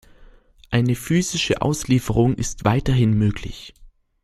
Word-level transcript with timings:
Eine 0.71 0.95
"physische 0.95 1.61
Auslieferung" 1.61 2.33
ist 2.33 2.65
weiterhin 2.65 3.13
möglich. 3.15 3.75